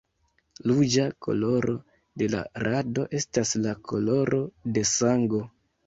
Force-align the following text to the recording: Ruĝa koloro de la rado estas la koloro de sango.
Ruĝa 0.71 1.05
koloro 1.25 1.75
de 2.23 2.31
la 2.37 2.41
rado 2.69 3.07
estas 3.21 3.55
la 3.69 3.79
koloro 3.93 4.45
de 4.79 4.91
sango. 4.99 5.49